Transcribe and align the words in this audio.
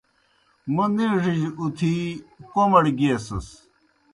موْ 0.73 0.85
نِیڙِجیْ 0.95 1.47
اُتِھی 1.59 1.93
کوْمَڑ 2.51 2.83
گیسِس۔ 2.99 3.47